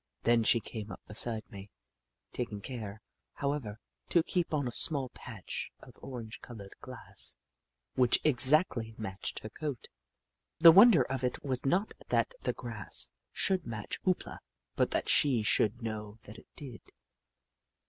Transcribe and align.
Then 0.23 0.41
she 0.43 0.59
came 0.59 0.91
up 0.91 1.01
beside 1.07 1.43
me, 1.51 1.69
taking 2.33 2.59
care, 2.59 3.03
however, 3.33 3.77
to 4.09 4.23
keep 4.23 4.51
on 4.51 4.67
a 4.67 4.71
small 4.71 5.09
patch 5.09 5.69
of 5.79 5.93
orange 5.99 6.39
coloured 6.41 6.73
grass 6.81 7.35
which 7.93 8.19
exactly 8.23 8.95
matched 8.97 9.37
her 9.43 9.49
coat. 9.51 9.89
The 10.57 10.71
wonder 10.71 11.03
of 11.03 11.23
it 11.23 11.43
was 11.43 11.67
not 11.67 11.93
that 12.07 12.33
the 12.41 12.53
grass 12.53 13.11
should 13.31 13.67
match 13.67 13.99
Hoop 14.01 14.25
La, 14.25 14.37
but 14.75 14.89
that 14.89 15.07
she 15.07 15.43
should 15.43 15.83
know 15.83 16.17
that 16.23 16.39
it 16.39 16.47
did. 16.55 16.81